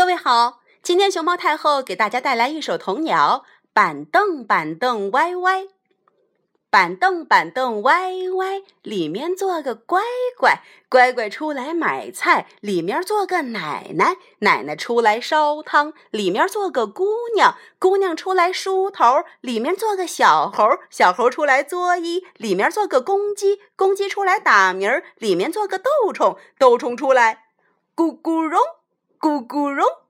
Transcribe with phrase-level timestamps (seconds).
[0.00, 5.66] 各位好，今天熊猫太后给大家带来一首童谣：板凳板凳歪歪，
[6.70, 10.00] 板凳板凳歪歪，里面坐个乖
[10.38, 17.04] 乖，乖乖出来买菜，里面坐个奶奶，奶奶出来烧汤，里面坐个姑
[17.34, 27.44] 娘，姑娘出来梳头，里面坐个小猴，小猴出来作揖，里面坐个公鸡，公鸡出来打鸣，里面坐个豆虫，豆虫出来
[27.94, 28.58] 咕咕隆。
[29.20, 30.09] 咕咕茸。